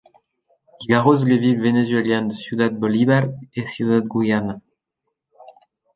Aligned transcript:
Il 0.87 0.95
arrose 0.95 1.25
les 1.27 1.37
villes 1.37 1.61
vénézuéliennes 1.61 2.29
de 2.29 2.33
Ciudad 2.33 2.75
Bolívar 2.75 3.25
et 3.53 3.67
Ciudad 3.67 4.03
Guayana. 4.03 4.59